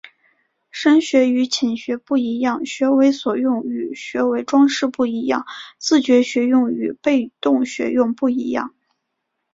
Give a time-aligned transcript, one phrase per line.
[0.71, 5.45] 深学与浅学不一样、学为所用与学为‘装饰’不一样、
[5.77, 8.73] 自觉学用与被动学用不一样